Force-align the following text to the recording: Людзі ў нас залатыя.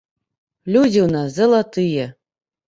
Людзі 0.75 0.99
ў 1.07 1.17
нас 1.17 1.35
залатыя. 1.35 2.09